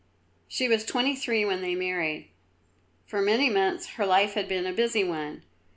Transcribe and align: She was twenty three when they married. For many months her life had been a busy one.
She 0.47 0.67
was 0.67 0.83
twenty 0.83 1.15
three 1.15 1.45
when 1.45 1.61
they 1.61 1.75
married. 1.75 2.31
For 3.05 3.21
many 3.21 3.51
months 3.51 3.85
her 3.97 4.05
life 4.07 4.33
had 4.33 4.47
been 4.47 4.65
a 4.65 4.73
busy 4.73 5.03
one. 5.03 5.43